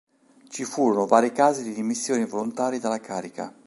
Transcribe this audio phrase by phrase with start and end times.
[0.49, 3.53] Ci furono vari casi di dimissioni volontarie dalla carica.